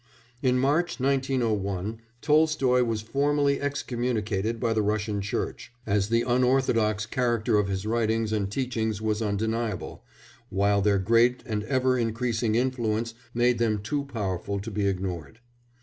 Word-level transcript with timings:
In 0.41 0.57
March 0.57 0.99
1901 0.99 1.99
Tolstoy 2.23 2.81
was 2.83 3.03
formally 3.03 3.61
excommunicated 3.61 4.59
by 4.59 4.73
the 4.73 4.81
Russian 4.81 5.21
Church, 5.21 5.71
as 5.85 6.09
the 6.09 6.23
unorthodox 6.23 7.05
character 7.05 7.59
of 7.59 7.67
his 7.67 7.85
writings 7.85 8.33
and 8.33 8.49
teachings 8.51 8.99
was 8.99 9.21
undeniable, 9.21 10.03
while 10.49 10.81
their 10.81 10.97
great 10.97 11.43
and 11.45 11.63
ever 11.65 11.99
increasing 11.99 12.55
influence 12.55 13.13
made 13.35 13.59
them 13.59 13.79
too 13.83 14.03
powerful 14.05 14.59
to 14.61 14.71
be 14.71 14.87
ignored. 14.87 15.39